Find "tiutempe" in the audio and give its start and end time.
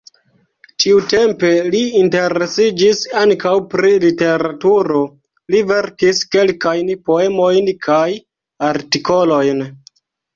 0.83-1.49